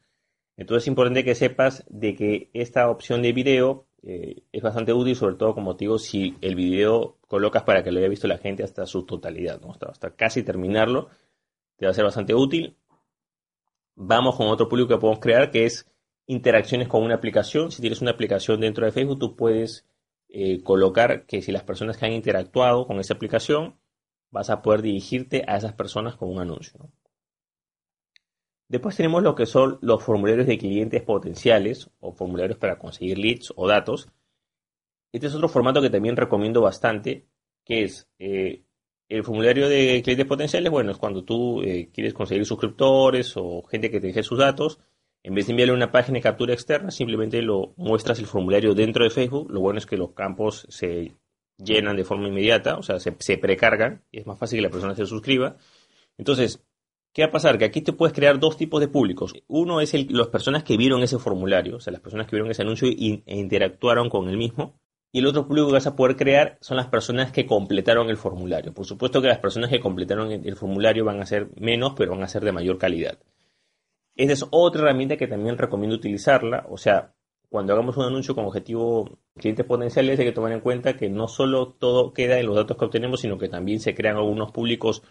Entonces 0.58 0.84
es 0.84 0.88
importante 0.90 1.24
que 1.24 1.36
sepas 1.36 1.86
de 1.90 2.16
que 2.16 2.50
esta 2.54 2.90
opción 2.90 3.22
de 3.22 3.34
video 3.34 3.88
es 4.02 4.62
bastante 4.62 4.94
útil, 4.94 5.16
sobre 5.16 5.36
todo, 5.36 5.54
como 5.54 5.76
te 5.76 5.86
digo, 5.86 5.98
si 5.98 6.36
el 6.42 6.56
video 6.56 7.18
colocas 7.28 7.64
para 7.64 7.84
que 7.84 7.92
lo 7.92 8.00
haya 8.00 8.08
visto 8.08 8.28
la 8.28 8.38
gente 8.38 8.64
hasta 8.64 8.86
su 8.86 9.04
totalidad, 9.04 9.60
¿no? 9.62 9.72
hasta, 9.72 9.88
hasta 9.88 10.16
casi 10.16 10.44
terminarlo, 10.44 11.10
te 11.78 11.86
va 11.86 11.92
a 11.92 11.94
ser 11.94 12.06
bastante 12.06 12.34
útil. 12.34 12.78
Vamos 13.96 14.36
con 14.36 14.48
otro 14.48 14.70
público 14.70 14.90
que 14.90 14.98
podemos 14.98 15.20
crear, 15.20 15.52
que 15.52 15.66
es 15.66 15.90
interacciones 16.26 16.88
con 16.88 17.04
una 17.04 17.16
aplicación. 17.16 17.72
Si 17.72 17.82
tienes 17.82 18.02
una 18.02 18.12
aplicación 18.12 18.62
dentro 18.62 18.86
de 18.86 18.92
Facebook, 18.92 19.20
tú 19.20 19.36
puedes 19.36 19.86
eh, 20.30 20.62
colocar 20.62 21.26
que 21.26 21.42
si 21.42 21.52
las 21.52 21.64
personas 21.64 21.98
que 21.98 22.06
han 22.06 22.14
interactuado 22.14 22.86
con 22.86 23.00
esa 23.00 23.16
aplicación, 23.16 23.80
vas 24.30 24.50
a 24.50 24.62
poder 24.62 24.82
dirigirte 24.82 25.44
a 25.48 25.58
esas 25.58 25.74
personas 25.74 26.16
con 26.16 26.30
un 26.30 26.40
anuncio. 26.40 26.90
Después 28.70 28.96
tenemos 28.96 29.22
lo 29.24 29.36
que 29.36 29.46
son 29.46 29.80
los 29.82 30.02
formularios 30.02 30.48
de 30.48 30.58
clientes 30.58 31.02
potenciales 31.02 31.90
o 32.00 32.14
formularios 32.14 32.58
para 32.58 32.80
conseguir 32.80 33.18
leads 33.18 33.52
o 33.56 33.68
datos. 33.68 34.08
Este 35.12 35.28
es 35.28 35.36
otro 35.36 35.50
formato 35.50 35.82
que 35.82 35.90
también 35.90 36.16
recomiendo 36.16 36.62
bastante, 36.62 37.28
que 37.66 37.84
es 37.84 38.08
eh, 38.20 38.64
el 39.10 39.24
formulario 39.24 39.68
de 39.68 40.02
clientes 40.04 40.28
potenciales. 40.28 40.72
Bueno, 40.72 40.92
es 40.92 40.98
cuando 40.98 41.26
tú 41.26 41.62
eh, 41.64 41.90
quieres 41.92 42.14
conseguir 42.14 42.46
suscriptores 42.46 43.34
o 43.36 43.64
gente 43.64 43.92
que 43.92 44.00
te 44.00 44.08
deje 44.08 44.24
sus 44.24 44.38
datos 44.38 44.80
en 45.24 45.36
vez 45.36 45.48
de 45.48 45.52
enviarle 45.52 45.74
una 45.74 45.92
página 45.92 46.18
de 46.18 46.22
captura 46.22 46.54
externa, 46.54 46.92
simplemente 46.92 47.42
lo 47.42 47.74
muestras 47.76 48.20
el 48.20 48.26
formulario 48.26 48.74
dentro 48.74 49.04
de 49.04 49.10
Facebook. 49.10 49.52
Lo 49.52 49.60
bueno 49.60 49.80
es 49.80 49.86
que 49.86 49.98
los 49.98 50.14
campos 50.14 50.66
se 50.70 51.14
llenan 51.58 51.98
de 51.98 52.06
forma 52.06 52.28
inmediata, 52.30 52.78
o 52.78 52.84
sea, 52.84 53.00
se, 53.00 53.38
precargan 53.38 54.04
y 54.12 54.20
es 54.20 54.28
más 54.28 54.40
fácil 54.40 54.60
que 54.60 54.64
la 54.64 54.70
persona 54.70 54.96
se 54.96 55.06
suscriba. 55.06 55.58
Entonces, 56.18 56.64
¿qué 57.14 57.24
va 57.24 57.30
a 57.30 57.32
pasar? 57.32 57.58
Que 57.58 57.66
aquí 57.66 57.82
te 57.82 57.94
puedes 57.94 58.14
crear 58.14 58.40
dos 58.40 58.58
tipos 58.58 58.80
de 58.82 58.88
públicos. 58.88 59.34
Uno 59.48 59.82
es 59.82 59.94
el, 59.94 60.08
las 60.10 60.28
personas 60.28 60.64
que 60.64 60.78
vieron 60.78 61.02
ese 61.04 61.20
formulario, 61.20 61.78
o 61.78 61.80
sea, 61.80 61.92
las 61.92 62.02
personas 62.02 62.28
que 62.28 62.36
vieron 62.36 62.52
ese 62.52 62.62
anuncio 62.62 62.88
e 62.88 63.24
interactuaron 63.26 64.10
con 64.10 64.30
el 64.30 64.38
mismo. 64.38 64.80
Y 65.12 65.20
el 65.20 65.28
otro 65.28 65.48
público 65.48 65.68
que 65.68 65.74
vas 65.74 65.88
a 65.88 65.96
poder 65.96 66.16
crear 66.16 66.58
son 66.62 66.78
las 66.78 66.88
personas 66.88 67.32
que 67.32 67.48
completaron 67.48 68.10
el 68.10 68.18
formulario. 68.18 68.74
Por 68.74 68.86
supuesto 68.86 69.22
que 69.22 69.28
las 69.28 69.40
personas 69.40 69.72
que 69.72 69.80
completaron 69.80 70.32
el 70.32 70.56
formulario 70.56 71.04
van 71.04 71.20
a 71.20 71.26
ser 71.26 71.50
menos, 71.60 71.94
pero 71.98 72.12
van 72.12 72.24
a 72.24 72.28
ser 72.28 72.44
de 72.44 72.52
mayor 72.52 72.78
calidad. 72.78 73.18
Esa 74.16 74.34
es 74.34 74.46
otra 74.52 74.84
herramienta 74.84 75.18
que 75.18 75.28
también 75.28 75.58
recomiendo 75.58 75.96
utilizarla. 75.96 76.68
O 76.70 76.78
sea, 76.78 77.16
cuando 77.50 77.74
hagamos 77.74 77.98
un 77.98 78.06
anuncio 78.06 78.36
con 78.36 78.46
objetivo 78.46 79.18
clientes 79.36 79.66
potenciales 79.66 80.20
hay 80.20 80.26
que 80.26 80.32
tomar 80.32 80.52
en 80.52 80.60
cuenta 80.60 80.96
que 80.96 81.10
no 81.10 81.28
solo 81.28 81.74
todo 81.74 82.14
queda 82.14 82.40
en 82.40 82.46
los 82.46 82.56
datos 82.56 82.78
que 82.78 82.86
obtenemos, 82.86 83.22
sino 83.22 83.40
que 83.40 83.50
también 83.50 83.80
se 83.80 83.96
crean 83.96 84.18
algunos 84.18 84.52
públicos 84.52 85.02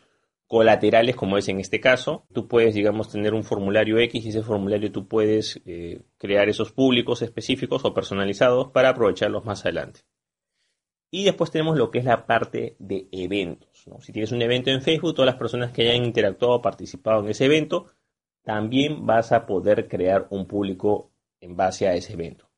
colaterales, 0.49 1.15
como 1.15 1.39
es 1.39 1.49
en 1.49 1.61
este 1.61 1.79
caso. 1.79 2.27
Tú 2.33 2.49
puedes, 2.49 2.75
digamos, 2.75 3.11
tener 3.11 3.35
un 3.35 3.45
formulario 3.45 3.99
X 3.99 4.25
y 4.25 4.31
ese 4.31 4.43
formulario 4.43 4.91
tú 4.91 5.07
puedes 5.07 5.61
eh, 5.67 6.01
crear 6.17 6.49
esos 6.49 6.73
públicos 6.73 7.23
específicos 7.23 7.85
o 7.85 7.95
personalizados 7.95 8.71
para 8.73 8.89
aprovecharlos 8.89 9.45
más 9.45 9.61
adelante. 9.65 10.01
Y 11.11 11.25
después 11.25 11.51
tenemos 11.51 11.79
lo 11.79 11.91
que 11.91 12.01
es 12.01 12.05
la 12.05 12.27
parte 12.27 12.77
de 12.79 13.09
eventos. 13.13 13.87
Si 14.01 14.13
tienes 14.13 14.33
un 14.33 14.43
evento 14.43 14.71
en 14.71 14.83
Facebook, 14.83 15.15
todas 15.15 15.27
las 15.27 15.39
personas 15.39 15.73
que 15.73 15.89
hayan 15.89 16.05
interactuado 16.05 16.55
o 16.55 16.63
participado 16.63 17.23
en 17.23 17.31
ese 17.31 17.45
evento 17.45 17.87
también 18.43 19.07
vas 19.07 19.33
a 19.33 19.47
poder 19.47 19.89
crear 19.89 20.27
un 20.31 20.47
público 20.47 21.13
en 21.41 21.57
base 21.57 21.87
a 21.87 21.95
ese 21.95 22.15
evento. 22.15 22.49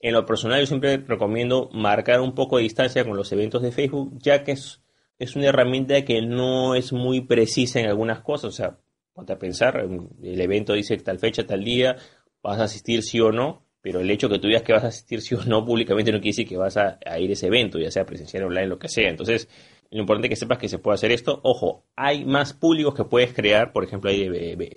En 0.00 0.12
lo 0.12 0.26
personal 0.26 0.60
yo 0.60 0.66
siempre 0.66 0.96
recomiendo 0.96 1.70
marcar 1.72 2.20
un 2.20 2.34
poco 2.34 2.56
de 2.56 2.64
distancia 2.64 3.04
con 3.04 3.16
los 3.16 3.32
eventos 3.32 3.62
de 3.62 3.72
Facebook, 3.72 4.16
ya 4.18 4.44
que 4.44 4.52
es, 4.52 4.82
es 5.18 5.36
una 5.36 5.46
herramienta 5.46 6.04
que 6.04 6.22
no 6.22 6.74
es 6.74 6.92
muy 6.92 7.20
precisa 7.20 7.80
en 7.80 7.86
algunas 7.86 8.20
cosas. 8.20 8.44
O 8.48 8.52
sea, 8.52 8.78
ponte 9.12 9.32
a 9.32 9.38
pensar, 9.38 9.84
el 10.22 10.40
evento 10.40 10.74
dice 10.74 10.96
tal 10.98 11.18
fecha, 11.18 11.46
tal 11.46 11.64
día, 11.64 11.96
vas 12.42 12.60
a 12.60 12.64
asistir 12.64 13.02
sí 13.02 13.20
o 13.20 13.32
no, 13.32 13.64
pero 13.80 14.00
el 14.00 14.10
hecho 14.10 14.28
que 14.28 14.38
tú 14.38 14.46
digas 14.46 14.62
que 14.62 14.72
vas 14.72 14.84
a 14.84 14.88
asistir 14.88 15.20
sí 15.22 15.34
o 15.34 15.44
no 15.44 15.64
públicamente 15.64 16.12
no 16.12 16.18
quiere 16.18 16.30
decir 16.30 16.48
que 16.48 16.56
vas 16.56 16.76
a, 16.76 16.98
ir 17.18 17.30
a 17.30 17.32
ese 17.32 17.46
evento, 17.46 17.78
ya 17.78 17.90
sea 17.90 18.06
presencial, 18.06 18.44
online, 18.44 18.66
lo 18.66 18.78
que 18.78 18.88
sea. 18.88 19.08
Entonces, 19.08 19.48
lo 19.90 20.00
importante 20.00 20.26
es 20.26 20.30
que 20.30 20.36
sepas 20.36 20.58
que 20.58 20.68
se 20.68 20.78
puede 20.78 20.94
hacer 20.94 21.10
esto. 21.10 21.40
Ojo, 21.42 21.84
hay 21.96 22.24
más 22.24 22.52
públicos 22.52 22.94
que 22.94 23.04
puedes 23.04 23.32
crear, 23.32 23.72
por 23.72 23.84
ejemplo, 23.84 24.10
hay 24.10 24.22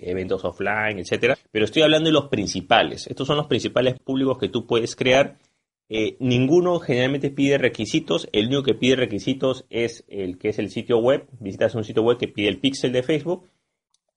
eventos 0.00 0.44
offline, 0.44 0.98
etcétera. 0.98 1.36
Pero 1.50 1.64
estoy 1.64 1.82
hablando 1.82 2.08
de 2.08 2.14
los 2.14 2.28
principales. 2.28 3.06
Estos 3.06 3.26
son 3.26 3.36
los 3.36 3.46
principales 3.46 3.98
públicos 4.00 4.38
que 4.38 4.48
tú 4.48 4.66
puedes 4.66 4.96
crear. 4.96 5.36
Eh, 5.94 6.16
ninguno 6.20 6.78
generalmente 6.78 7.28
pide 7.28 7.58
requisitos. 7.58 8.26
El 8.32 8.46
único 8.46 8.62
que 8.62 8.72
pide 8.72 8.96
requisitos 8.96 9.66
es 9.68 10.06
el 10.08 10.38
que 10.38 10.48
es 10.48 10.58
el 10.58 10.70
sitio 10.70 10.96
web. 10.96 11.28
Visitas 11.38 11.74
un 11.74 11.84
sitio 11.84 12.02
web 12.02 12.16
que 12.16 12.28
pide 12.28 12.48
el 12.48 12.60
pixel 12.60 12.92
de 12.92 13.02
Facebook 13.02 13.50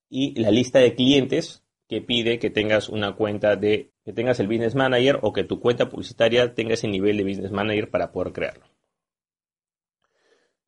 y 0.10 0.40
la 0.40 0.52
lista 0.52 0.80
de 0.80 0.96
clientes 0.96 1.66
que 1.90 2.00
pide 2.00 2.40
que 2.40 2.50
tengas 2.50 2.88
una 2.88 3.18
cuenta 3.18 3.58
de 3.58 3.92
que 4.06 4.14
tengas 4.14 4.40
el 4.40 4.48
business 4.48 4.74
manager 4.74 5.20
o 5.22 5.34
que 5.34 5.44
tu 5.44 5.60
cuenta 5.60 5.90
publicitaria 5.90 6.56
tenga 6.56 6.76
ese 6.76 6.88
nivel 6.88 7.18
de 7.18 7.26
business 7.26 7.52
manager 7.52 7.90
para 7.90 8.14
poder 8.14 8.32
crearlo. 8.32 8.64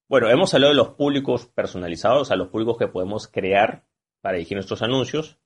Bueno, 0.09 0.29
hemos 0.29 0.53
hablado 0.53 0.73
de 0.73 0.77
los 0.77 0.89
públicos 0.89 1.47
personalizados, 1.47 2.23
o 2.23 2.25
sea, 2.25 2.35
los 2.35 2.49
públicos 2.49 2.77
que 2.77 2.89
podemos 2.89 3.29
crear 3.29 3.85
para 4.19 4.35
dirigir 4.35 4.57
nuestros 4.57 4.81
anuncios, 4.81 5.37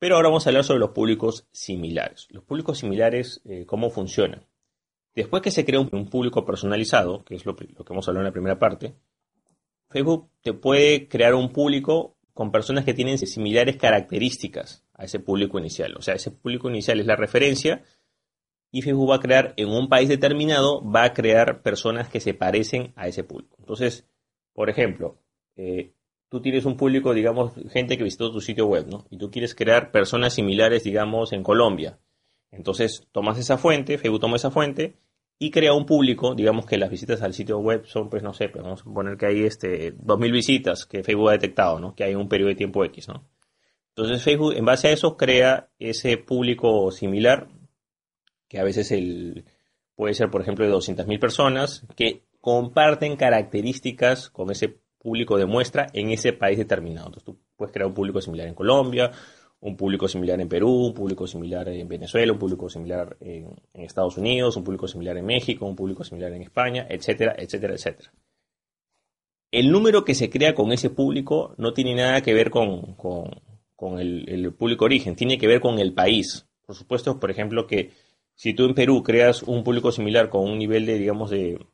pero 0.00 0.16
ahora 0.16 0.30
vamos 0.30 0.44
a 0.44 0.50
hablar 0.50 0.64
sobre 0.64 0.80
los 0.80 0.90
públicos 0.90 1.46
similares. 1.52 2.26
Los 2.30 2.42
públicos 2.42 2.78
similares, 2.78 3.40
eh, 3.44 3.64
¿cómo 3.64 3.88
funcionan? 3.88 4.44
Después 5.14 5.42
que 5.42 5.50
se 5.50 5.64
crea 5.64 5.80
un, 5.80 6.08
público 6.08 6.44
personalizado, 6.44 7.24
que 7.24 7.34
es 7.34 7.44
lo, 7.44 7.54
que 7.54 7.66
hemos 7.90 8.08
hablado 8.08 8.22
en 8.22 8.28
la 8.28 8.32
primera 8.32 8.58
parte, 8.58 8.94
Facebook 9.90 10.30
te 10.40 10.54
puede 10.54 11.06
crear 11.08 11.34
un 11.34 11.52
público 11.52 12.16
con 12.32 12.50
personas 12.50 12.84
que 12.84 12.94
tienen 12.94 13.18
similares 13.18 13.76
características 13.76 14.84
a 14.94 15.04
ese 15.04 15.20
público 15.20 15.58
inicial. 15.58 15.94
O 15.98 16.02
sea, 16.02 16.14
ese 16.14 16.30
público 16.30 16.70
inicial 16.70 16.98
es 16.98 17.06
la 17.06 17.16
referencia 17.16 17.82
y 18.70 18.80
Facebook 18.80 19.10
va 19.10 19.16
a 19.16 19.20
crear 19.20 19.52
en 19.58 19.68
un 19.68 19.90
país 19.90 20.08
determinado, 20.08 20.82
va 20.82 21.04
a 21.04 21.12
crear 21.12 21.60
personas 21.60 22.08
que 22.08 22.20
se 22.20 22.32
parecen 22.32 22.94
a 22.96 23.06
ese 23.06 23.22
público. 23.22 23.56
Entonces, 23.58 24.06
por 24.54 24.70
ejemplo, 24.70 25.18
eh, 25.56 25.92
tú 26.30 26.40
tienes 26.40 26.64
un 26.64 26.78
público, 26.78 27.12
digamos, 27.12 27.52
gente 27.70 27.98
que 27.98 28.04
visitó 28.04 28.32
tu 28.32 28.40
sitio 28.40 28.64
web, 28.66 28.86
¿no? 28.88 29.04
Y 29.10 29.18
tú 29.18 29.30
quieres 29.30 29.54
crear 29.54 29.90
personas 29.90 30.32
similares, 30.32 30.84
digamos, 30.84 31.34
en 31.34 31.42
Colombia. 31.42 31.98
Entonces, 32.50 33.06
tomas 33.12 33.38
esa 33.38 33.58
fuente, 33.58 33.98
Facebook 33.98 34.20
toma 34.20 34.36
esa 34.36 34.50
fuente 34.50 34.94
y 35.42 35.50
crea 35.50 35.72
un 35.72 35.86
público, 35.86 36.36
digamos 36.36 36.66
que 36.66 36.78
las 36.78 36.88
visitas 36.88 37.20
al 37.20 37.34
sitio 37.34 37.58
web 37.58 37.84
son, 37.84 38.08
pues 38.08 38.22
no 38.22 38.32
sé, 38.32 38.48
pues 38.48 38.62
vamos 38.62 38.82
a 38.82 38.84
poner 38.84 39.16
que 39.16 39.26
hay 39.26 39.42
este 39.42 39.92
2.000 39.92 40.30
visitas 40.30 40.86
que 40.86 41.02
Facebook 41.02 41.30
ha 41.30 41.32
detectado, 41.32 41.80
¿no? 41.80 41.96
Que 41.96 42.04
hay 42.04 42.14
un 42.14 42.28
periodo 42.28 42.50
de 42.50 42.54
tiempo 42.54 42.84
X, 42.84 43.08
¿no? 43.08 43.26
Entonces 43.88 44.22
Facebook, 44.22 44.54
en 44.54 44.64
base 44.64 44.86
a 44.86 44.92
eso, 44.92 45.16
crea 45.16 45.68
ese 45.80 46.16
público 46.16 46.92
similar, 46.92 47.48
que 48.46 48.60
a 48.60 48.62
veces 48.62 48.92
el, 48.92 49.44
puede 49.96 50.14
ser, 50.14 50.30
por 50.30 50.42
ejemplo, 50.42 50.64
de 50.64 50.72
200.000 50.72 51.18
personas, 51.18 51.86
que 51.96 52.22
comparten 52.40 53.16
características 53.16 54.30
con 54.30 54.52
ese 54.52 54.78
público 55.00 55.38
de 55.38 55.46
muestra 55.46 55.88
en 55.92 56.10
ese 56.10 56.32
país 56.32 56.56
determinado. 56.56 57.08
Entonces 57.08 57.24
tú 57.24 57.40
puedes 57.56 57.72
crear 57.72 57.88
un 57.88 57.94
público 57.94 58.20
similar 58.20 58.46
en 58.46 58.54
Colombia, 58.54 59.10
un 59.62 59.76
público 59.76 60.08
similar 60.08 60.40
en 60.40 60.48
Perú, 60.48 60.86
un 60.86 60.94
público 60.94 61.24
similar 61.26 61.68
en 61.68 61.86
Venezuela, 61.86 62.32
un 62.32 62.38
público 62.38 62.68
similar 62.68 63.16
en, 63.20 63.54
Estados 63.74 64.18
Unidos, 64.18 64.56
un 64.56 64.64
público 64.64 64.88
similar 64.88 65.16
en 65.16 65.24
México, 65.24 65.66
un 65.66 65.76
público 65.76 66.02
similar 66.02 66.32
en 66.32 66.42
España, 66.42 66.86
etcétera, 66.90 67.36
etcétera, 67.38 67.74
etcétera. 67.74 68.12
El 69.52 69.70
número 69.70 70.04
que 70.04 70.16
se 70.16 70.30
crea 70.30 70.54
con 70.54 70.72
ese 70.72 70.90
público 70.90 71.54
no 71.58 71.72
tiene 71.74 71.94
nada 71.94 72.22
que 72.22 72.34
ver 72.34 72.50
con, 72.50 72.96
el, 73.98 74.28
el, 74.28 74.52
público 74.52 74.84
origen, 74.84 75.14
tiene 75.14 75.38
que 75.38 75.46
ver 75.46 75.60
con 75.60 75.78
el 75.78 75.92
país. 75.92 76.48
Por 76.66 76.74
supuesto, 76.74 77.20
por 77.20 77.30
ejemplo, 77.30 77.66
que 77.68 77.92
si 78.34 78.54
tú 78.54 78.64
en 78.64 78.74
Perú 78.74 79.04
creas 79.04 79.44
un 79.44 79.62
público 79.62 79.92
similar 79.92 80.28
con 80.28 80.42
un 80.42 80.58
nivel 80.58 80.86
de, 80.86 80.98
digamos, 80.98 81.30
de, 81.30 81.64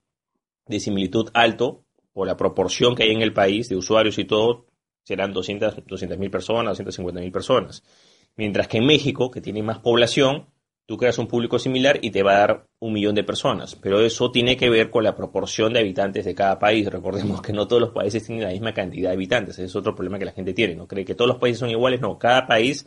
de 0.66 0.80
similitud 0.80 1.30
alto, 1.32 1.84
por 2.12 2.26
la 2.26 2.36
proporción 2.36 2.94
que 2.94 3.04
hay 3.04 3.12
en 3.12 3.22
el 3.22 3.32
país 3.32 3.68
de 3.70 3.76
usuarios 3.76 4.18
y 4.18 4.24
todo, 4.24 4.66
serán 5.08 5.32
200 5.32 6.18
mil 6.18 6.30
personas, 6.30 6.76
250 6.76 7.22
mil 7.22 7.32
personas. 7.32 7.82
Mientras 8.36 8.68
que 8.68 8.76
en 8.76 8.84
México, 8.84 9.30
que 9.30 9.40
tiene 9.40 9.62
más 9.62 9.78
población, 9.78 10.48
tú 10.84 10.98
creas 10.98 11.16
un 11.16 11.26
público 11.26 11.58
similar 11.58 11.98
y 12.02 12.10
te 12.10 12.22
va 12.22 12.32
a 12.32 12.38
dar 12.40 12.66
un 12.78 12.92
millón 12.92 13.14
de 13.14 13.24
personas. 13.24 13.74
Pero 13.74 14.00
eso 14.00 14.30
tiene 14.30 14.58
que 14.58 14.68
ver 14.68 14.90
con 14.90 15.04
la 15.04 15.16
proporción 15.16 15.72
de 15.72 15.80
habitantes 15.80 16.26
de 16.26 16.34
cada 16.34 16.58
país. 16.58 16.86
Recordemos 16.92 17.40
que 17.40 17.54
no 17.54 17.66
todos 17.66 17.80
los 17.80 17.92
países 17.92 18.22
tienen 18.26 18.44
la 18.44 18.50
misma 18.50 18.74
cantidad 18.74 19.08
de 19.08 19.14
habitantes. 19.14 19.54
Ese 19.54 19.64
es 19.64 19.76
otro 19.76 19.94
problema 19.94 20.18
que 20.18 20.26
la 20.26 20.32
gente 20.32 20.52
tiene. 20.52 20.74
No 20.74 20.86
cree 20.86 21.06
que 21.06 21.14
todos 21.14 21.28
los 21.30 21.38
países 21.38 21.60
son 21.60 21.70
iguales. 21.70 22.02
No, 22.02 22.18
cada 22.18 22.46
país 22.46 22.86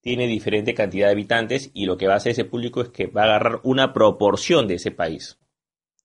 tiene 0.00 0.28
diferente 0.28 0.72
cantidad 0.72 1.08
de 1.08 1.14
habitantes 1.14 1.72
y 1.74 1.86
lo 1.86 1.96
que 1.96 2.06
va 2.06 2.14
a 2.14 2.18
hacer 2.18 2.30
ese 2.30 2.44
público 2.44 2.80
es 2.80 2.90
que 2.90 3.08
va 3.08 3.22
a 3.22 3.24
agarrar 3.24 3.60
una 3.64 3.92
proporción 3.92 4.68
de 4.68 4.74
ese 4.74 4.92
país. 4.92 5.36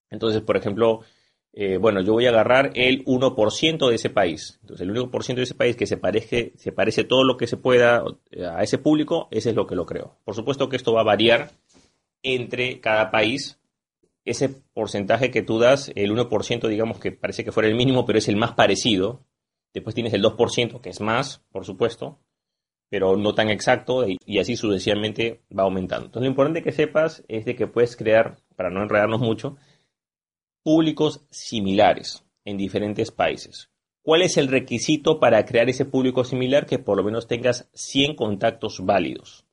Entonces, 0.10 0.42
por 0.42 0.58
ejemplo, 0.58 1.02
eh, 1.58 1.78
bueno, 1.78 2.02
yo 2.02 2.12
voy 2.12 2.26
a 2.26 2.32
agarrar 2.32 2.72
el 2.76 3.06
1% 3.06 3.88
de 3.88 3.96
ese 3.96 4.10
país. 4.10 4.60
Entonces, 4.60 4.86
el 4.86 4.94
1% 4.94 5.36
de 5.36 5.44
ese 5.44 5.56
país 5.56 5.78
que 5.78 5.88
se 5.88 5.96
parece, 5.96 6.52
se 6.58 6.74
parece 6.74 7.06
todo 7.06 7.24
lo 7.24 7.38
que 7.38 7.48
se 7.48 7.56
pueda 7.56 8.04
eh, 8.32 8.46
a 8.46 8.62
ese 8.62 8.78
público, 8.78 9.30
ese 9.32 9.52
es 9.52 9.56
lo 9.56 9.66
que 9.66 9.76
lo 9.76 9.86
creo. 9.86 10.18
Por 10.26 10.36
supuesto 10.36 10.68
que 10.68 10.76
esto 10.76 10.92
va 10.92 11.00
a 11.00 11.06
variar 11.06 11.52
entre 12.24 12.82
cada 12.82 13.10
país. 13.10 13.58
Ese 14.26 14.50
porcentaje 14.50 15.32
que 15.32 15.44
tú 15.44 15.58
das, 15.58 15.94
el 15.96 16.12
1%, 16.12 16.68
digamos 16.68 17.00
que 17.00 17.14
parece 17.14 17.46
que 17.46 17.54
fuera 17.54 17.70
el 17.70 17.76
mínimo, 17.76 18.06
pero 18.06 18.20
es 18.20 18.28
el 18.28 18.36
más 18.36 18.52
parecido. 18.52 19.24
Después 19.74 19.96
tienes 19.96 20.14
el 20.14 20.24
2%, 20.24 20.82
que 20.82 20.90
es 20.90 21.00
más, 21.00 21.42
por 21.54 21.64
supuesto, 21.64 22.20
pero 22.90 23.16
no 23.16 23.34
tan 23.34 23.50
exacto, 23.50 24.06
y 24.08 24.40
así 24.40 24.58
sucesivamente 24.58 25.42
va 25.58 25.64
aumentando. 25.64 26.08
Entonces, 26.08 26.26
lo 26.26 26.32
importante 26.32 26.64
que 26.64 26.74
sepas 26.74 27.24
es 27.30 27.46
de 27.46 27.56
que 27.56 27.68
puedes 27.68 27.96
crear, 27.96 28.40
para 28.58 28.70
no 28.70 28.82
enredarnos 28.82 29.22
mucho, 29.22 29.58
públicos 30.66 31.22
similares 31.30 32.26
en 32.44 32.58
diferentes 32.58 33.12
países. 33.12 33.70
¿Cuál 34.02 34.24
es 34.24 34.36
el 34.36 34.48
requisito 34.48 35.20
para 35.20 35.46
crear 35.46 35.70
ese 35.70 35.86
público 35.86 36.24
similar? 36.24 36.66
Que 36.66 36.80
por 36.80 36.98
lo 36.98 37.04
menos 37.04 37.28
tengas 37.28 37.70
100 37.76 38.16
contactos 38.16 38.84
válidos. 38.84 39.46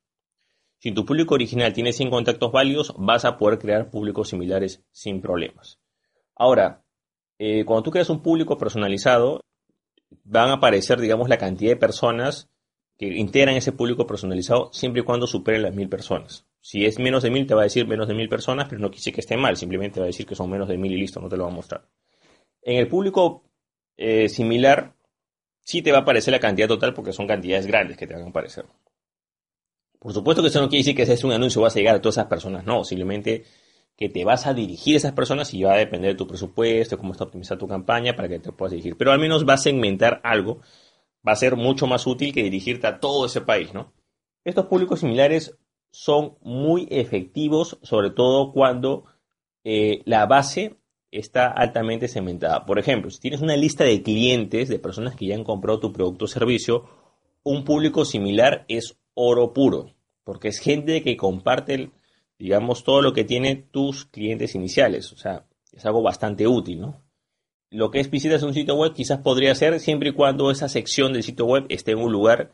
Si 0.79 0.91
tu 0.91 1.05
público 1.05 1.35
original 1.35 1.75
tiene 1.75 1.93
100 1.93 2.09
contactos 2.09 2.51
válidos, 2.51 2.95
vas 2.97 3.27
a 3.27 3.37
poder 3.37 3.59
crear 3.59 3.91
públicos 3.91 4.31
similares 4.31 4.83
sin 4.91 5.21
problemas. 5.21 5.79
Ahora, 6.35 6.83
eh, 7.39 7.67
cuando 7.67 7.83
tú 7.83 7.91
creas 7.91 8.09
un 8.09 8.23
público 8.23 8.57
personalizado, 8.57 9.43
van 10.25 10.49
a 10.49 10.55
aparecer, 10.55 10.99
digamos, 10.99 11.29
la 11.29 11.37
cantidad 11.37 11.73
de 11.73 11.77
personas 11.77 12.49
que 12.97 13.19
integran 13.19 13.57
ese 13.57 13.73
público 13.73 14.07
personalizado 14.07 14.71
siempre 14.73 15.03
y 15.03 15.05
cuando 15.05 15.27
superen 15.27 15.61
las 15.61 15.75
mil 15.75 15.91
personas. 15.91 16.47
Si 16.63 16.87
es 16.87 17.01
menos 17.01 17.25
de 17.25 17.31
mil, 17.31 17.45
te 17.45 17.55
va 17.55 17.63
a 17.63 17.65
decir 17.65 17.89
menos 17.89 18.07
de 18.07 18.15
mil 18.15 18.29
personas, 18.29 18.69
pero 18.69 18.81
no 18.81 18.89
quise 18.89 19.13
que 19.13 19.21
esté 19.21 19.37
mal, 19.37 19.57
simplemente 19.57 19.99
va 19.99 20.05
a 20.05 20.07
decir 20.07 20.25
que 20.25 20.37
son 20.37 20.49
menos 20.49 20.69
de 20.69 20.79
mil 20.79 20.93
y 20.93 20.97
listo, 20.97 21.21
no 21.21 21.29
te 21.29 21.37
lo 21.37 21.43
va 21.43 21.51
a 21.51 21.55
mostrar. 21.55 21.89
En 22.63 22.79
el 22.79 22.87
público 22.87 23.43
eh, 23.97 24.29
similar, 24.29 24.95
sí 25.61 25.83
te 25.83 25.91
va 25.91 25.99
a 25.99 26.01
aparecer 26.03 26.31
la 26.31 26.39
cantidad 26.39 26.69
total 26.69 26.95
porque 26.95 27.13
son 27.13 27.27
cantidades 27.27 27.67
grandes 27.67 27.97
que 27.97 28.07
te 28.07 28.15
van 28.15 28.23
a 28.23 28.29
aparecer. 28.29 28.65
Por 29.99 30.13
supuesto 30.13 30.41
que 30.41 30.49
eso 30.49 30.61
no 30.61 30.69
quiere 30.69 30.85
decir 30.85 30.95
que 30.95 31.05
si 31.05 31.13
es 31.13 31.25
un 31.25 31.33
anuncio 31.33 31.61
vas 31.61 31.75
a 31.75 31.81
llegar 31.81 31.97
a 31.97 32.01
todas 32.01 32.17
esas 32.17 32.29
personas, 32.29 32.65
no, 32.65 32.85
simplemente 32.85 33.45
que 33.97 34.09
te 34.09 34.25
vas 34.25 34.47
a 34.47 34.55
dirigir 34.55 34.95
a 34.95 34.99
esas 34.99 35.13
personas 35.13 35.53
y 35.55 35.65
va 35.65 35.75
a 35.75 35.79
depender 35.79 36.13
de 36.13 36.17
tu 36.17 36.29
presupuesto, 36.29 36.97
cómo 36.97 37.11
está 37.11 37.25
optimizada 37.25 37.59
tu 37.59 37.67
campaña 37.67 38.15
para 38.15 38.29
que 38.29 38.39
te 38.39 38.53
puedas 38.53 38.71
dirigir. 38.71 38.97
Pero 38.97 39.11
al 39.11 39.19
menos 39.19 39.45
va 39.49 39.55
a 39.55 39.59
segmentar 39.59 40.21
algo, 40.23 40.61
va 41.27 41.33
a 41.33 41.37
ser 41.37 41.57
mucho 41.57 41.89
más 41.89 42.07
útil 42.07 42.33
que 42.33 42.45
dirigirte 42.45 42.87
a 42.87 43.01
todo 43.01 43.27
ese 43.27 43.41
país, 43.41 43.75
¿no? 43.75 43.93
Estos 44.45 44.67
públicos 44.67 45.01
similares 45.01 45.59
son 45.93 46.37
muy 46.41 46.89
efectivos, 46.91 47.79
sobre 47.83 48.11
todo 48.11 48.53
cuando 48.53 49.05
eh, 49.63 50.03
la 50.07 50.27
base 50.27 50.77
está 51.11 51.47
altamente 51.49 52.09
cementada. 52.09 52.65
Por 52.65 52.79
ejemplo, 52.79 53.11
si 53.11 53.21
tienes 53.21 53.43
una 53.43 53.57
lista 53.57 53.85
de 53.85 54.03
clientes, 54.03 54.69
de 54.69 54.79
personas 54.79 55.15
que 55.15 55.27
ya 55.27 55.37
han 55.37 55.45
comprado 55.45 55.79
tu 55.79 55.93
producto 55.93 56.25
o 56.25 56.29
servicio, 56.29 56.89
un 57.45 57.65
público 57.65 58.05
similar 58.05 58.65
es 58.69 58.99
oro 59.15 59.53
puro, 59.53 59.95
porque 60.25 60.49
es 60.49 60.59
gente 60.59 61.03
que 61.03 61.17
comparte, 61.17 61.91
digamos, 62.39 62.83
todo 62.83 63.03
lo 63.03 63.13
que 63.13 63.25
tienen 63.25 63.69
tus 63.71 64.07
clientes 64.07 64.55
iniciales. 64.55 65.13
O 65.13 65.17
sea, 65.17 65.45
es 65.73 65.85
algo 65.85 66.03
bastante 66.03 66.49
útil, 66.49 66.81
¿no? 66.81 67.03
Lo 67.71 67.91
que 67.91 68.01
es 68.01 68.11
visitas 68.11 68.43
un 68.43 68.55
sitio 68.55 68.77
web 68.77 68.95
quizás 68.95 69.21
podría 69.21 69.55
ser 69.55 69.79
siempre 69.81 70.11
y 70.11 70.13
cuando 70.13 70.51
esa 70.51 70.69
sección 70.69 71.13
del 71.13 71.23
sitio 71.23 71.47
web 71.47 71.67
esté 71.69 71.93
en 71.93 71.99
un 71.99 72.13
lugar 72.13 72.53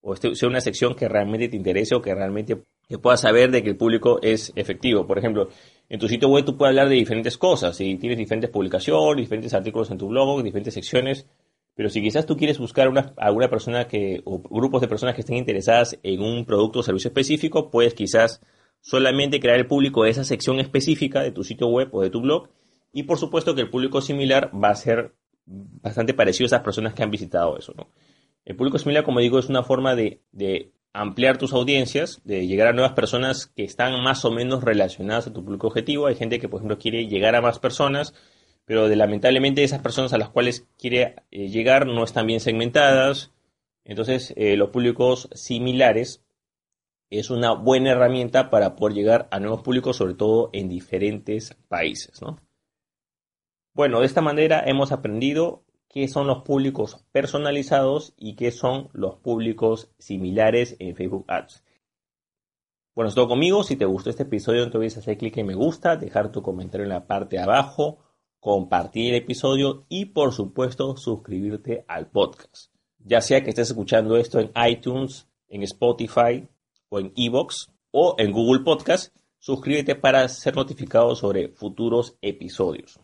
o 0.00 0.16
sea 0.16 0.48
una 0.48 0.60
sección 0.60 0.94
que 0.94 1.08
realmente 1.08 1.48
te 1.48 1.56
interese 1.56 1.94
o 1.94 2.02
que 2.02 2.14
realmente 2.14 2.62
que 2.88 2.98
puedas 2.98 3.20
saber 3.20 3.50
de 3.50 3.62
que 3.62 3.70
el 3.70 3.76
público 3.76 4.18
es 4.22 4.52
efectivo. 4.56 5.06
Por 5.06 5.18
ejemplo, 5.18 5.50
en 5.88 6.00
tu 6.00 6.08
sitio 6.08 6.28
web 6.28 6.44
tú 6.44 6.56
puedes 6.56 6.70
hablar 6.70 6.88
de 6.88 6.94
diferentes 6.94 7.36
cosas 7.36 7.78
y 7.80 7.96
tienes 7.96 8.16
diferentes 8.16 8.50
publicaciones, 8.50 9.16
diferentes 9.16 9.52
artículos 9.52 9.90
en 9.90 9.98
tu 9.98 10.08
blog, 10.08 10.42
diferentes 10.42 10.74
secciones, 10.74 11.26
pero 11.74 11.90
si 11.90 12.00
quizás 12.00 12.24
tú 12.24 12.36
quieres 12.36 12.58
buscar 12.58 12.88
una, 12.88 13.12
alguna 13.18 13.50
persona 13.50 13.86
que, 13.86 14.22
o 14.24 14.40
grupos 14.40 14.80
de 14.80 14.88
personas 14.88 15.14
que 15.14 15.20
estén 15.20 15.36
interesadas 15.36 15.98
en 16.02 16.22
un 16.22 16.44
producto 16.46 16.80
o 16.80 16.82
servicio 16.82 17.08
específico, 17.08 17.70
puedes 17.70 17.94
quizás 17.94 18.40
solamente 18.80 19.38
crear 19.38 19.58
el 19.58 19.66
público 19.66 20.04
de 20.04 20.10
esa 20.10 20.24
sección 20.24 20.58
específica 20.58 21.20
de 21.20 21.30
tu 21.30 21.44
sitio 21.44 21.68
web 21.68 21.88
o 21.92 22.02
de 22.02 22.10
tu 22.10 22.20
blog 22.20 22.48
y 22.92 23.02
por 23.02 23.18
supuesto 23.18 23.54
que 23.54 23.60
el 23.60 23.70
público 23.70 24.00
similar 24.00 24.50
va 24.52 24.70
a 24.70 24.74
ser 24.74 25.14
bastante 25.44 26.14
parecido 26.14 26.46
a 26.46 26.48
esas 26.48 26.62
personas 26.62 26.94
que 26.94 27.02
han 27.02 27.10
visitado 27.10 27.58
eso, 27.58 27.74
¿no? 27.76 27.88
El 28.44 28.56
público 28.56 28.78
similar, 28.78 29.04
como 29.04 29.20
digo, 29.20 29.38
es 29.38 29.50
una 29.50 29.62
forma 29.62 29.94
de 29.94 30.22
ampliar 30.92 31.38
tus 31.38 31.52
audiencias, 31.52 32.20
de 32.24 32.46
llegar 32.46 32.68
a 32.68 32.72
nuevas 32.72 32.92
personas 32.92 33.46
que 33.46 33.64
están 33.64 34.02
más 34.02 34.24
o 34.24 34.30
menos 34.30 34.64
relacionadas 34.64 35.26
a 35.26 35.32
tu 35.32 35.44
público 35.44 35.68
objetivo. 35.68 36.06
Hay 36.06 36.16
gente 36.16 36.40
que, 36.40 36.48
por 36.48 36.58
ejemplo, 36.58 36.78
quiere 36.78 37.06
llegar 37.06 37.36
a 37.36 37.40
más 37.40 37.58
personas, 37.58 38.14
pero 38.64 38.88
de, 38.88 38.96
lamentablemente 38.96 39.64
esas 39.64 39.80
personas 39.80 40.12
a 40.12 40.18
las 40.18 40.30
cuales 40.30 40.66
quiere 40.78 41.16
eh, 41.30 41.48
llegar 41.48 41.86
no 41.86 42.04
están 42.04 42.26
bien 42.26 42.40
segmentadas. 42.40 43.32
Entonces, 43.84 44.34
eh, 44.36 44.56
los 44.56 44.70
públicos 44.70 45.28
similares 45.32 46.22
es 47.10 47.30
una 47.30 47.52
buena 47.52 47.92
herramienta 47.92 48.50
para 48.50 48.76
poder 48.76 48.94
llegar 48.94 49.28
a 49.30 49.40
nuevos 49.40 49.62
públicos, 49.62 49.96
sobre 49.96 50.14
todo 50.14 50.50
en 50.52 50.68
diferentes 50.68 51.56
países. 51.68 52.20
Bueno, 53.74 54.00
de 54.00 54.06
esta 54.06 54.20
manera 54.20 54.62
hemos 54.66 54.92
aprendido 54.92 55.64
qué 55.98 56.06
son 56.06 56.28
los 56.28 56.44
públicos 56.44 57.04
personalizados 57.10 58.14
y 58.16 58.36
qué 58.36 58.52
son 58.52 58.88
los 58.92 59.16
públicos 59.16 59.90
similares 59.98 60.76
en 60.78 60.94
Facebook 60.94 61.24
Ads. 61.26 61.64
Bueno, 62.94 63.08
es 63.08 63.16
todo 63.16 63.26
conmigo. 63.26 63.64
Si 63.64 63.74
te 63.74 63.84
gustó 63.84 64.08
este 64.08 64.22
episodio, 64.22 64.64
no 64.64 64.70
te 64.70 64.76
olvides 64.76 64.98
hacer 64.98 65.18
clic 65.18 65.36
en 65.38 65.46
me 65.48 65.56
gusta, 65.56 65.96
dejar 65.96 66.30
tu 66.30 66.40
comentario 66.40 66.84
en 66.84 66.90
la 66.90 67.08
parte 67.08 67.34
de 67.34 67.42
abajo, 67.42 67.98
compartir 68.38 69.12
el 69.12 69.22
episodio 69.22 69.86
y, 69.88 70.04
por 70.04 70.32
supuesto, 70.32 70.96
suscribirte 70.96 71.84
al 71.88 72.08
podcast. 72.08 72.72
Ya 73.00 73.20
sea 73.20 73.42
que 73.42 73.50
estés 73.50 73.70
escuchando 73.70 74.16
esto 74.18 74.38
en 74.38 74.52
iTunes, 74.70 75.26
en 75.48 75.64
Spotify 75.64 76.46
o 76.90 77.00
en 77.00 77.12
Evox 77.16 77.72
o 77.90 78.14
en 78.18 78.30
Google 78.30 78.62
Podcast, 78.62 79.16
suscríbete 79.40 79.96
para 79.96 80.28
ser 80.28 80.54
notificado 80.54 81.16
sobre 81.16 81.48
futuros 81.48 82.16
episodios. 82.22 83.00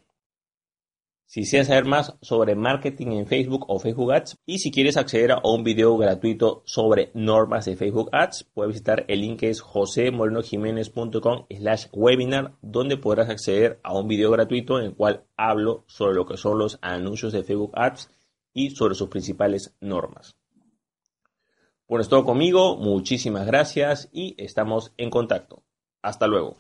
Si 1.34 1.40
deseas 1.40 1.66
saber 1.66 1.84
más 1.84 2.14
sobre 2.22 2.54
marketing 2.54 3.08
en 3.08 3.26
Facebook 3.26 3.64
o 3.66 3.80
Facebook 3.80 4.12
Ads 4.12 4.38
y 4.46 4.60
si 4.60 4.70
quieres 4.70 4.96
acceder 4.96 5.32
a 5.32 5.40
un 5.42 5.64
video 5.64 5.96
gratuito 5.96 6.62
sobre 6.64 7.10
normas 7.12 7.64
de 7.64 7.74
Facebook 7.74 8.08
Ads, 8.12 8.44
puedes 8.54 8.74
visitar 8.74 9.04
el 9.08 9.20
link 9.20 9.40
que 9.40 9.50
es 9.50 9.60
josemorenojiménez.com 9.60 11.46
slash 11.50 11.86
webinar 11.92 12.54
donde 12.62 12.96
podrás 12.98 13.30
acceder 13.30 13.80
a 13.82 13.98
un 13.98 14.06
video 14.06 14.30
gratuito 14.30 14.78
en 14.78 14.84
el 14.84 14.94
cual 14.94 15.24
hablo 15.36 15.82
sobre 15.88 16.14
lo 16.14 16.24
que 16.24 16.36
son 16.36 16.56
los 16.56 16.78
anuncios 16.82 17.32
de 17.32 17.42
Facebook 17.42 17.72
Ads 17.74 18.10
y 18.52 18.70
sobre 18.70 18.94
sus 18.94 19.08
principales 19.08 19.74
normas. 19.80 20.36
Bueno, 21.88 22.02
es 22.02 22.08
todo 22.08 22.24
conmigo, 22.24 22.76
muchísimas 22.76 23.44
gracias 23.44 24.08
y 24.12 24.36
estamos 24.38 24.92
en 24.98 25.10
contacto. 25.10 25.64
Hasta 26.00 26.28
luego. 26.28 26.56